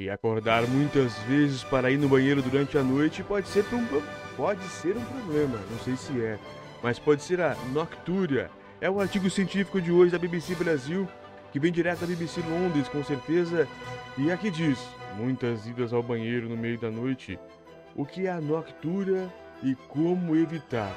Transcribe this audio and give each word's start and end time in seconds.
E 0.00 0.08
acordar 0.08 0.66
muitas 0.66 1.12
vezes 1.24 1.62
para 1.62 1.90
ir 1.90 1.98
no 1.98 2.08
banheiro 2.08 2.40
durante 2.40 2.78
a 2.78 2.82
noite 2.82 3.22
pode 3.22 3.46
ser 3.46 3.66
um, 3.70 3.86
pode 4.34 4.62
ser 4.64 4.96
um 4.96 5.04
problema, 5.04 5.60
não 5.70 5.78
sei 5.80 5.94
se 5.94 6.18
é, 6.24 6.38
mas 6.82 6.98
pode 6.98 7.22
ser 7.22 7.38
a 7.42 7.54
noctúria. 7.70 8.50
É 8.80 8.88
o 8.88 8.98
artigo 8.98 9.28
científico 9.28 9.78
de 9.78 9.92
hoje 9.92 10.10
da 10.10 10.18
BBC 10.18 10.54
Brasil, 10.54 11.06
que 11.52 11.60
vem 11.60 11.70
direto 11.70 12.00
da 12.00 12.06
BBC 12.06 12.40
Londres, 12.40 12.88
com 12.88 13.04
certeza, 13.04 13.68
e 14.16 14.32
aqui 14.32 14.50
diz: 14.50 14.78
muitas 15.18 15.66
idas 15.66 15.92
ao 15.92 16.02
banheiro 16.02 16.48
no 16.48 16.56
meio 16.56 16.78
da 16.78 16.90
noite. 16.90 17.38
O 17.94 18.06
que 18.06 18.26
é 18.26 18.30
a 18.30 18.40
noctúria 18.40 19.30
e 19.62 19.74
como 19.86 20.34
evitar? 20.34 20.94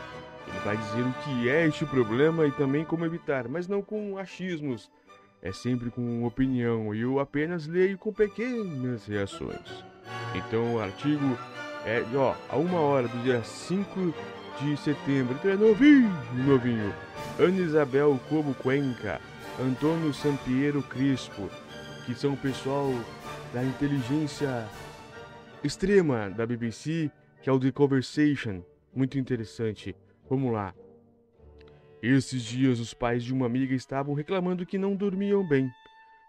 Ele 0.47 0.59
vai 0.59 0.77
dizer 0.77 1.01
o 1.01 1.13
que 1.25 1.49
é 1.49 1.67
este 1.67 1.85
problema 1.85 2.47
e 2.47 2.51
também 2.54 2.85
como 2.85 3.04
evitar, 3.04 3.49
mas 3.49 3.67
não 3.67 3.81
com 3.81 4.17
achismos 4.17 4.89
é 5.44 5.52
sempre 5.52 5.91
com 5.91 6.23
opinião 6.23 6.96
e 6.96 7.02
eu 7.02 7.20
apenas 7.20 7.68
leio 7.68 7.98
com 7.98 8.14
pequenas 8.14 9.05
reações. 9.05 9.84
Então 10.34 10.76
o 10.76 10.80
artigo 10.80 11.38
é, 11.86 12.02
ó, 12.16 12.34
a 12.50 12.55
uma 12.55 12.80
hora 12.80 13.09
do 13.09 13.23
dia 13.23 13.44
5 13.44 14.14
de 14.62 14.77
setembro, 14.77 15.36
então 15.36 15.52
é 15.52 15.55
novinho, 15.58 16.09
novinho. 16.48 16.94
Ana 17.38 17.59
Isabel 17.59 18.17
Como 18.30 18.53
Cuenca, 18.55 19.20
Antônio 19.59 20.14
Sampiero 20.14 20.81
Crispo, 20.84 21.50
que 22.05 22.16
são 22.16 22.34
o 22.34 22.38
pessoal 22.38 22.89
da 23.53 23.62
inteligência 23.64 24.66
extrema 25.62 26.30
da 26.30 26.45
BBC, 26.45 27.12
que 27.41 27.50
é 27.50 27.52
o 27.52 27.59
The 27.59 27.72
Conversation, 27.72 28.64
muito 28.95 29.20
interessante. 29.20 29.94
Vamos 30.30 30.53
lá. 30.53 30.73
Esses 32.05 32.43
dias 32.43 32.81
os 32.81 32.93
pais 32.93 33.23
de 33.23 33.34
uma 33.34 33.45
amiga 33.45 33.73
estavam 33.73 34.13
reclamando 34.13 34.66
que 34.66 34.77
não 34.77 34.94
dormiam 34.94 35.41
bem. 35.48 35.71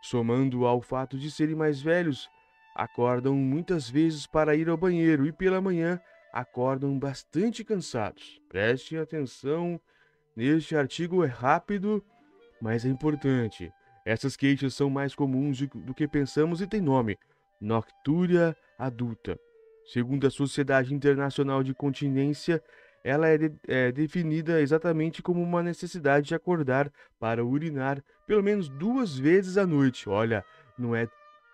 Somando 0.00 0.66
ao 0.66 0.80
fato 0.80 1.18
de 1.18 1.28
serem 1.32 1.56
mais 1.56 1.82
velhos, 1.82 2.30
acordam 2.76 3.34
muitas 3.34 3.90
vezes 3.90 4.24
para 4.24 4.54
ir 4.54 4.68
ao 4.68 4.76
banheiro 4.76 5.26
e 5.26 5.32
pela 5.32 5.60
manhã 5.60 6.00
acordam 6.32 6.96
bastante 6.96 7.64
cansados. 7.64 8.40
Preste 8.48 8.96
atenção, 8.96 9.80
neste 10.36 10.76
artigo 10.76 11.24
é 11.24 11.26
rápido, 11.26 12.04
mas 12.62 12.84
é 12.84 12.88
importante. 12.88 13.72
Essas 14.06 14.36
queixas 14.36 14.74
são 14.74 14.88
mais 14.88 15.12
comuns 15.12 15.58
do 15.58 15.92
que 15.92 16.06
pensamos 16.06 16.60
e 16.60 16.68
têm 16.68 16.80
nome: 16.80 17.18
noctúria 17.60 18.56
adulta. 18.78 19.36
Segundo 19.86 20.24
a 20.24 20.30
Sociedade 20.30 20.94
Internacional 20.94 21.64
de 21.64 21.74
Continência, 21.74 22.62
ela 23.04 23.28
é, 23.28 23.36
de, 23.36 23.52
é, 23.68 23.92
definida 23.92 24.62
exatamente 24.62 25.22
como 25.22 25.42
uma 25.42 25.62
necessidade 25.62 26.28
de 26.28 26.34
acordar 26.34 26.90
para 27.20 27.44
urinar 27.44 28.02
pelo 28.26 28.42
menos 28.42 28.70
duas 28.70 29.16
vezes 29.16 29.58
à 29.58 29.66
noite. 29.66 30.08
Olha, 30.08 30.42
não 30.78 30.96
é 30.96 31.06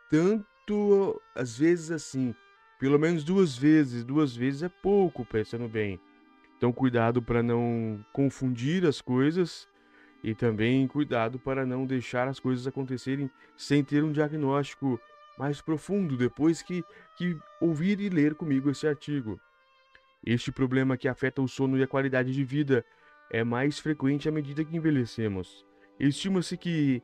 tanto 0.08 1.20
às 1.34 1.58
vezes 1.58 1.90
assim. 1.90 2.32
Pelo 2.78 2.98
menos 2.98 3.24
duas 3.24 3.58
vezes. 3.58 4.04
Duas 4.04 4.34
vezes 4.34 4.62
é 4.62 4.68
pouco, 4.68 5.24
pensando 5.24 5.68
bem. 5.68 6.00
Então, 6.56 6.72
cuidado 6.72 7.20
para 7.20 7.42
não 7.42 8.04
confundir 8.12 8.86
as 8.86 9.00
coisas 9.00 9.68
e 10.22 10.34
também 10.34 10.86
cuidado 10.86 11.38
para 11.38 11.66
não 11.66 11.84
deixar 11.84 12.28
as 12.28 12.38
coisas 12.38 12.66
acontecerem 12.66 13.30
sem 13.56 13.82
ter 13.82 14.04
um 14.04 14.12
diagnóstico 14.12 15.00
mais 15.38 15.60
profundo 15.60 16.16
depois 16.16 16.62
que, 16.62 16.84
que 17.16 17.36
ouvir 17.60 17.98
e 17.98 18.10
ler 18.10 18.34
comigo 18.34 18.70
esse 18.70 18.86
artigo. 18.86 19.40
Este 20.24 20.52
problema 20.52 20.96
que 20.96 21.08
afeta 21.08 21.40
o 21.40 21.48
sono 21.48 21.78
e 21.78 21.82
a 21.82 21.86
qualidade 21.86 22.32
de 22.32 22.44
vida 22.44 22.84
é 23.30 23.42
mais 23.42 23.78
frequente 23.78 24.28
à 24.28 24.32
medida 24.32 24.64
que 24.64 24.76
envelhecemos. 24.76 25.64
Estima-se 25.98 26.56
que 26.56 27.02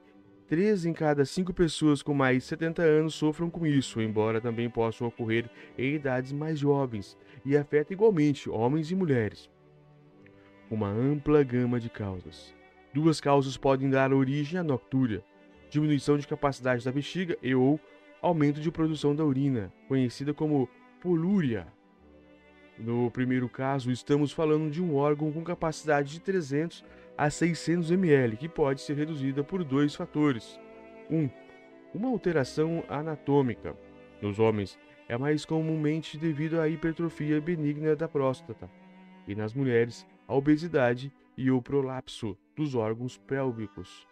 3 0.49 0.87
em 0.87 0.93
cada 0.93 1.25
5 1.25 1.53
pessoas 1.55 2.03
com 2.03 2.15
mais 2.15 2.39
de 2.39 2.45
70 2.45 2.83
anos 2.83 3.15
sofram 3.15 3.51
com 3.51 3.67
isso, 3.67 4.01
embora 4.01 4.41
também 4.41 4.69
possam 4.69 5.09
ocorrer 5.09 5.51
em 5.77 5.95
idades 5.95 6.31
mais 6.33 6.59
jovens 6.59 7.17
e 7.45 7.57
afeta 7.57 7.93
igualmente 7.93 8.49
homens 8.49 8.91
e 8.91 8.95
mulheres. 8.95 9.51
Uma 10.71 10.89
ampla 10.89 11.43
gama 11.43 11.81
de 11.81 11.89
causas. 11.89 12.55
Duas 12.93 13.21
causas 13.21 13.57
podem 13.57 13.91
dar 13.91 14.13
origem 14.13 14.59
à 14.59 14.63
noctúria: 14.63 15.25
diminuição 15.71 16.19
de 16.19 16.27
capacidade 16.27 16.85
da 16.85 16.93
bexiga 16.93 17.37
e 17.43 17.55
ou 17.55 17.81
aumento 18.21 18.61
de 18.61 18.71
produção 18.71 19.15
da 19.15 19.25
urina, 19.25 19.73
conhecida 19.89 20.35
como 20.35 20.69
polúria. 21.01 21.76
No 22.79 23.11
primeiro 23.11 23.49
caso, 23.49 23.91
estamos 23.91 24.33
falando 24.33 24.71
de 24.71 24.83
um 24.83 24.95
órgão 24.95 25.33
com 25.33 25.43
capacidade 25.43 26.11
de 26.11 26.21
300 26.21 26.85
a 27.17 27.31
600 27.31 27.91
ml, 27.91 28.37
que 28.37 28.49
pode 28.49 28.83
ser 28.83 28.95
reduzida 28.95 29.43
por 29.43 29.65
dois 29.65 29.95
fatores. 29.95 30.61
1. 31.11 31.17
Um, 31.17 31.31
uma 31.95 32.09
alteração 32.11 32.85
anatômica. 32.89 33.75
Nos 34.21 34.39
homens, 34.39 34.79
é 35.09 35.17
mais 35.17 35.45
comumente 35.45 36.19
devido 36.19 36.61
à 36.61 36.69
hipertrofia 36.69 37.41
benigna 37.41 37.97
da 37.97 38.09
próstata, 38.09 38.69
e 39.27 39.35
nas 39.35 39.55
mulheres, 39.55 40.07
a 40.29 40.35
obesidade 40.35 41.13
e 41.37 41.51
o 41.51 41.63
prolapso 41.63 42.37
dos 42.55 42.75
órgãos 42.75 43.17
pélvicos. 43.17 44.07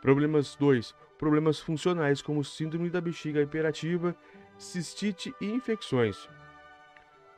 Problemas 0.00 0.56
2. 0.56 0.94
Problemas 1.18 1.60
funcionais 1.60 2.22
como 2.22 2.42
síndrome 2.42 2.90
da 2.90 3.00
bexiga 3.00 3.40
hiperativa, 3.40 4.16
cistite 4.58 5.32
e 5.40 5.46
infecções. 5.46 6.28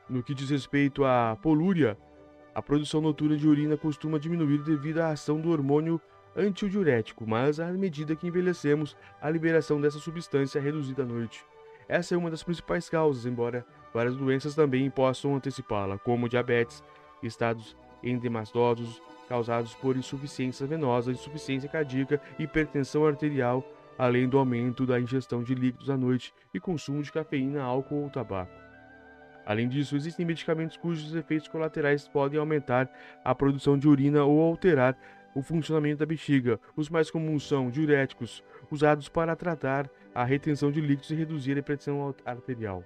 No 0.09 0.21
que 0.21 0.35
diz 0.35 0.49
respeito 0.49 1.03
à 1.03 1.35
polúria, 1.41 1.97
a 2.53 2.61
produção 2.61 3.01
noturna 3.01 3.35
de 3.35 3.47
urina 3.47 3.75
costuma 3.75 4.19
diminuir 4.19 4.59
devido 4.59 4.99
à 4.99 5.09
ação 5.09 5.41
do 5.41 5.49
hormônio 5.49 5.99
antidiurético, 6.35 7.25
mas 7.27 7.59
à 7.59 7.71
medida 7.71 8.15
que 8.15 8.27
envelhecemos, 8.27 8.95
a 9.21 9.29
liberação 9.29 9.81
dessa 9.81 9.97
substância 9.99 10.59
é 10.59 10.61
reduzida 10.61 11.03
à 11.03 11.05
noite. 11.05 11.43
Essa 11.87 12.13
é 12.13 12.17
uma 12.17 12.29
das 12.29 12.43
principais 12.43 12.89
causas, 12.89 13.25
embora 13.25 13.65
várias 13.93 14.15
doenças 14.15 14.55
também 14.55 14.89
possam 14.89 15.35
antecipá-la, 15.35 15.97
como 15.97 16.29
diabetes, 16.29 16.83
estados 17.23 17.75
endemastosos 18.03 19.01
causados 19.27 19.73
por 19.73 19.97
insuficiência 19.97 20.67
venosa, 20.67 21.11
insuficiência 21.11 21.67
cardíaca, 21.67 22.21
hipertensão 22.37 23.05
arterial, 23.05 23.63
além 23.97 24.27
do 24.29 24.37
aumento 24.37 24.85
da 24.85 24.99
ingestão 24.99 25.41
de 25.41 25.55
líquidos 25.55 25.89
à 25.89 25.97
noite 25.97 26.33
e 26.53 26.59
consumo 26.59 27.01
de 27.01 27.11
cafeína, 27.11 27.63
álcool 27.63 28.03
ou 28.03 28.09
tabaco. 28.09 28.64
Além 29.45 29.69
disso, 29.69 29.95
existem 29.95 30.25
medicamentos 30.25 30.75
cujos 30.75 31.13
efeitos 31.13 31.47
colaterais 31.47 32.07
podem 32.07 32.39
aumentar 32.39 32.89
a 33.23 33.35
produção 33.35 33.77
de 33.77 33.87
urina 33.87 34.23
ou 34.23 34.41
alterar 34.41 34.97
o 35.35 35.43
funcionamento 35.43 35.99
da 35.99 36.05
bexiga. 36.05 36.59
Os 36.75 36.89
mais 36.89 37.11
comuns 37.11 37.47
são 37.47 37.69
diuréticos, 37.69 38.43
usados 38.71 39.07
para 39.07 39.35
tratar 39.35 39.89
a 40.15 40.23
retenção 40.23 40.71
de 40.71 40.81
líquidos 40.81 41.11
e 41.11 41.15
reduzir 41.15 41.59
a 41.59 41.63
pressão 41.63 42.15
arterial. 42.25 42.83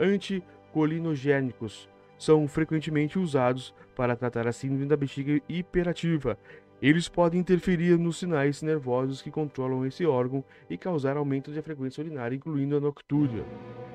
Anticolinogênicos 0.00 1.88
são 2.16 2.48
frequentemente 2.48 3.18
usados 3.18 3.74
para 3.94 4.16
tratar 4.16 4.46
a 4.46 4.52
síndrome 4.52 4.86
da 4.86 4.96
bexiga 4.96 5.42
hiperativa. 5.48 6.38
Eles 6.80 7.08
podem 7.08 7.40
interferir 7.40 7.98
nos 7.98 8.18
sinais 8.18 8.62
nervosos 8.62 9.20
que 9.20 9.30
controlam 9.30 9.84
esse 9.84 10.06
órgão 10.06 10.44
e 10.70 10.78
causar 10.78 11.16
aumento 11.16 11.50
da 11.50 11.62
frequência 11.62 12.02
urinária, 12.02 12.36
incluindo 12.36 12.76
a 12.76 12.80
noctúria. 12.80 13.44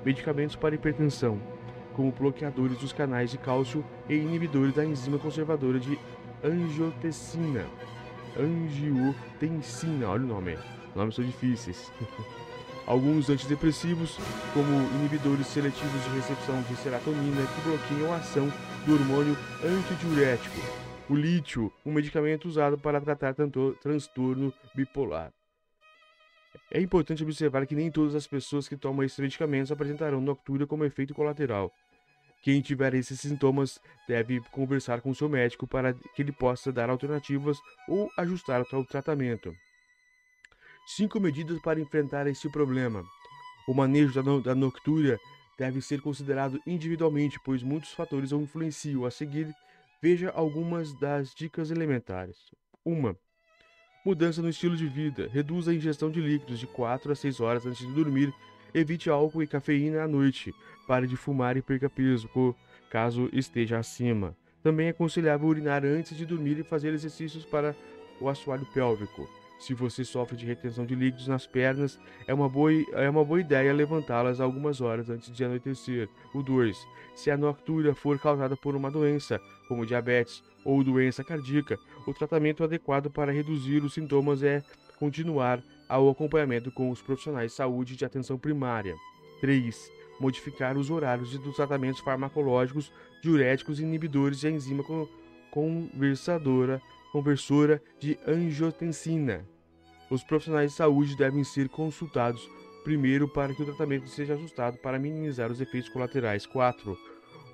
Medicamentos 0.04 0.56
para 0.56 0.76
hipertensão 0.76 1.40
como 1.96 2.12
bloqueadores 2.12 2.78
dos 2.78 2.94
canais 2.94 3.32
de 3.32 3.38
cálcio 3.38 3.84
e 4.08 4.16
inibidores 4.16 4.74
da 4.74 4.86
enzima 4.86 5.18
conservadora 5.18 5.80
de 5.80 5.98
angiotensina. 6.44 7.66
Angiotensina, 8.38 10.10
olha 10.10 10.24
o 10.24 10.28
nome, 10.28 10.58
nomes 10.96 11.16
são 11.16 11.24
difíceis. 11.24 11.92
Alguns 12.88 13.30
antidepressivos, 13.30 14.18
como 14.54 14.70
inibidores 15.00 15.48
seletivos 15.48 16.04
de 16.04 16.10
recepção 16.16 16.62
de 16.64 16.76
serotonina, 16.78 17.46
que 17.48 17.62
bloqueiam 17.62 18.12
a 18.12 18.18
ação 18.18 18.52
do 18.86 18.94
hormônio 18.94 19.38
antidiurético. 19.64 20.60
O 21.10 21.16
lítio, 21.16 21.72
um 21.86 21.92
medicamento 21.94 22.48
usado 22.48 22.78
para 22.78 23.00
tratar 23.00 23.36
transtorno 23.82 24.54
bipolar. 24.74 25.32
É 26.72 26.80
importante 26.80 27.24
observar 27.24 27.66
que 27.66 27.76
nem 27.76 27.92
todas 27.92 28.16
as 28.16 28.28
pessoas 28.28 28.68
que 28.68 28.78
tomam 28.78 29.04
esses 29.04 29.20
medicamentos 29.20 29.72
apresentarão 29.72 30.22
noctúria 30.22 30.68
como 30.68 30.86
efeito 30.86 31.14
colateral. 31.14 31.72
Quem 32.42 32.62
tiver 32.62 32.94
esses 32.96 33.20
sintomas 33.20 33.80
deve 34.08 34.42
conversar 34.52 35.02
com 35.02 35.14
seu 35.14 35.30
médico 35.30 35.68
para 35.68 35.94
que 35.94 36.22
ele 36.22 36.32
possa 36.32 36.72
dar 36.72 36.90
alternativas 36.90 37.58
ou 37.88 38.10
ajustar 38.18 38.62
o 38.62 38.86
tratamento. 38.86 39.54
Cinco 40.88 41.20
medidas 41.20 41.62
para 41.62 41.80
enfrentar 41.80 42.26
este 42.28 42.50
problema. 42.50 43.04
O 43.68 43.74
manejo 43.74 44.14
da, 44.14 44.24
no 44.24 44.42
da 44.42 44.56
noctúria 44.56 45.20
deve 45.58 45.82
ser 45.82 46.02
considerado 46.02 46.60
individualmente, 46.66 47.40
pois 47.46 47.62
muitos 47.62 47.92
fatores 47.92 48.32
o 48.32 48.42
influenciam. 48.42 49.06
A 49.06 49.12
seguir, 49.12 49.54
veja 50.02 50.32
algumas 50.32 50.98
das 51.00 51.36
dicas 51.36 51.70
elementares. 51.70 52.38
1. 52.84 53.16
Mudança 54.04 54.42
no 54.42 54.50
estilo 54.50 54.76
de 54.76 54.88
vida. 54.88 55.30
Reduza 55.32 55.70
a 55.70 55.76
ingestão 55.76 56.10
de 56.10 56.20
líquidos 56.20 56.60
de 56.60 56.66
4 56.66 57.12
a 57.12 57.16
6 57.16 57.40
horas 57.40 57.66
antes 57.68 57.86
de 57.86 57.94
dormir. 57.94 58.34
Evite 58.74 59.12
álcool 59.12 59.44
e 59.44 59.48
cafeína 59.48 60.02
à 60.02 60.08
noite. 60.08 60.52
Pare 60.88 61.06
de 61.06 61.16
fumar 61.16 61.56
e 61.56 61.62
perca 61.62 61.88
peso, 61.88 62.28
caso 62.90 63.30
esteja 63.32 63.78
acima. 63.78 64.36
Também 64.64 64.88
é 64.88 64.90
aconselhável 64.90 65.48
urinar 65.48 65.86
antes 65.86 66.18
de 66.18 66.26
dormir 66.26 66.58
e 66.58 66.64
fazer 66.64 66.94
exercícios 66.94 67.46
para 67.46 67.76
o 68.20 68.28
assoalho 68.28 68.66
pélvico. 68.74 69.30
Se 69.62 69.76
você 69.76 70.04
sofre 70.04 70.36
de 70.36 70.44
retenção 70.44 70.88
de 70.88 70.96
líquidos 70.96 71.28
nas 71.28 71.46
pernas, 71.46 72.00
é 72.26 72.34
uma 72.34 72.50
boa, 72.50 72.72
é 72.94 73.08
uma 73.08 73.24
boa 73.24 73.40
ideia 73.40 73.72
levantá-las 73.72 74.42
algumas 74.42 74.82
horas 74.82 75.08
antes 75.08 75.32
de 75.32 75.46
anoitecer. 75.46 76.10
O 76.34 76.42
2. 76.42 76.76
Se 77.14 77.30
a 77.30 77.38
noctúria 77.38 77.94
for 77.94 78.18
causada 78.20 78.58
por 78.58 78.76
uma 78.76 78.90
doença, 78.90 79.40
como 79.68 79.86
diabetes 79.86 80.44
ou 80.66 80.84
doença 80.84 81.24
cardíaca, 81.24 81.78
o 82.08 82.14
tratamento 82.14 82.64
adequado 82.64 83.12
para 83.12 83.32
reduzir 83.32 83.84
os 83.84 83.94
sintomas 83.94 84.42
é 84.42 84.64
continuar 84.98 85.64
ao 85.88 86.10
acompanhamento 86.10 86.72
com 86.72 86.90
os 86.90 87.00
profissionais 87.00 87.52
de 87.52 87.58
saúde 87.58 87.96
de 87.96 88.04
atenção 88.04 88.40
primária. 88.40 88.96
3. 89.42 89.92
Modificar 90.20 90.76
os 90.76 90.90
horários 90.90 91.38
dos 91.38 91.56
tratamentos 91.56 92.02
farmacológicos, 92.02 92.92
diuréticos 93.22 93.80
inibidores 93.80 94.40
de 94.40 94.50
enzima 94.50 94.84
conversadora, 95.52 96.82
conversora 97.12 97.82
de 98.00 98.18
angiotensina. 98.28 99.46
Os 100.10 100.24
profissionais 100.24 100.72
de 100.72 100.78
saúde 100.78 101.16
devem 101.16 101.44
ser 101.44 101.70
consultados 101.70 102.50
primeiro 102.84 103.28
para 103.28 103.54
que 103.54 103.62
o 103.62 103.66
tratamento 103.66 104.08
seja 104.10 104.34
ajustado 104.34 104.78
para 104.78 105.00
minimizar 105.00 105.52
os 105.52 105.62
efeitos 105.62 105.90
colaterais. 105.90 106.46
4. 106.46 106.98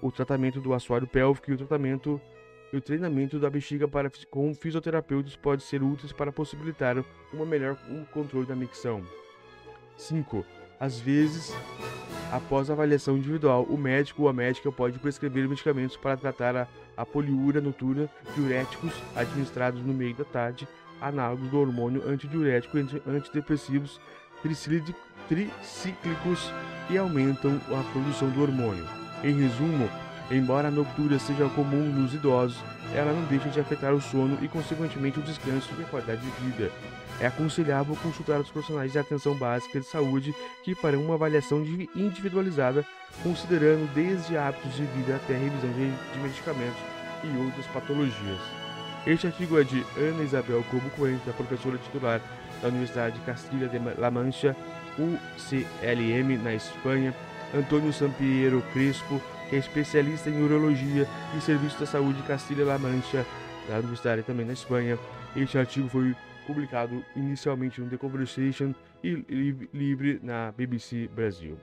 O 0.02 0.12
tratamento 0.12 0.60
do 0.60 0.74
assoalho 0.74 1.08
pélvico 1.08 1.52
e 1.52 1.54
o 1.54 1.58
tratamento 1.58 2.22
e 2.72 2.78
o 2.78 2.82
treinamento 2.82 3.40
da 3.40 3.50
bexiga 3.50 3.88
para, 3.88 4.12
com 4.30 4.54
fisioterapeutas 4.54 5.36
pode 5.36 5.64
ser 5.64 5.82
úteis 5.82 6.12
para 6.12 6.32
possibilitar 6.32 7.04
uma 7.32 7.46
melhor 7.46 7.78
um 7.90 8.04
controle 8.06 8.46
da 8.46 8.56
micção. 8.56 9.06
5. 9.98 10.46
Às 10.80 11.00
vezes, 11.00 11.54
após 12.32 12.70
avaliação 12.70 13.18
individual, 13.18 13.64
o 13.64 13.78
médico 13.78 14.24
ou 14.24 14.30
a 14.30 14.34
médica 14.34 14.72
pode 14.72 15.00
prescrever 15.00 15.48
medicamentos 15.48 15.98
para 15.98 16.16
tratar 16.16 16.56
a, 16.56 16.68
a 16.96 17.06
poliúria 17.06 17.60
noturna, 17.60 18.10
diuréticos 18.36 18.94
administrados 19.16 19.82
no 19.82 19.94
meio 19.94 20.14
da 20.16 20.24
tarde, 20.24 20.68
análogos 21.02 21.50
do 21.50 21.60
hormônio 21.60 22.08
antidiurético 22.08 22.78
e 22.78 22.88
antidepressivos 23.08 24.00
tricíclicos 25.28 26.54
que 26.88 26.98
aumentam 26.98 27.60
a 27.68 27.84
produção 27.92 28.30
do 28.30 28.42
hormônio. 28.42 28.88
Em 29.24 29.34
resumo, 29.34 29.90
Embora 30.30 30.68
a 30.68 30.72
noctúria 30.72 31.18
seja 31.20 31.48
comum 31.50 31.86
nos 31.86 32.14
idosos, 32.14 32.62
ela 32.94 33.14
não 33.14 33.24
deixa 33.26 33.48
de 33.50 33.60
afetar 33.60 33.94
o 33.94 34.02
sono 34.02 34.38
e, 34.42 34.48
consequentemente, 34.48 35.20
o 35.20 35.24
descanso 35.24 35.70
e 35.80 35.84
a 35.84 35.86
qualidade 35.86 36.22
de 36.22 36.30
vida. 36.44 36.72
É 37.20 37.28
aconselhável 37.28 37.96
consultar 37.96 38.40
os 38.40 38.52
profissionais 38.52 38.92
de 38.92 39.00
atenção 39.00 39.34
básica 39.36 39.80
de 39.80 39.86
saúde 39.86 40.36
que 40.64 40.76
farão 40.76 41.02
uma 41.02 41.16
avaliação 41.16 41.64
individualizada, 41.96 42.86
considerando 43.24 43.92
desde 43.94 44.38
hábitos 44.38 44.76
de 44.76 44.84
vida 44.84 45.16
até 45.16 45.34
revisão 45.34 45.72
de 45.72 46.20
medicamentos 46.20 46.80
e 47.24 47.38
outras 47.38 47.66
patologias. 47.68 48.42
Este 49.06 49.28
artigo 49.28 49.58
é 49.58 49.64
de 49.64 49.86
Ana 49.98 50.24
Isabel 50.24 50.64
Cobo 50.70 50.90
Coentro, 50.92 51.34
professora 51.34 51.78
titular 51.78 52.22
da 52.62 52.68
Universidade 52.68 53.18
de 53.18 53.26
Castilha 53.26 53.70
de 53.70 53.80
La 53.98 54.12
Mancha, 54.12 54.56
UCLM, 55.00 56.38
na 56.44 56.54
Espanha, 56.54 57.16
Antônio 57.56 57.94
Sampiero 57.94 58.62
Crespo, 58.74 59.22
que 59.50 59.56
é 59.56 59.60
especialista 59.60 60.30
em 60.30 60.42
urologia 60.42 61.08
e 61.38 61.42
serviço 61.42 61.80
da 61.80 61.86
saúde 61.86 62.22
de 62.22 62.28
Castilha-La 62.28 62.78
Mancha, 62.78 63.26
da 63.68 63.80
Universidade 63.80 64.24
também 64.24 64.46
na 64.46 64.54
Espanha. 64.54 64.98
Este 65.36 65.58
artigo 65.58 65.90
foi 65.90 66.16
publicado 66.46 67.04
inicialmente 67.16 67.82
no 67.82 67.90
The 67.90 67.98
Conversation 67.98 68.74
e 69.04 69.14
livre 69.74 70.20
na 70.24 70.52
BBC 70.52 71.10
Brasil. 71.14 71.58